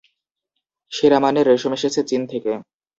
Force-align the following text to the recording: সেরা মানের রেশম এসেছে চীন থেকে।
সেরা 0.91 1.17
মানের 1.23 1.45
রেশম 1.47 1.71
এসেছে 1.77 2.01
চীন 2.09 2.21
থেকে। 2.31 2.51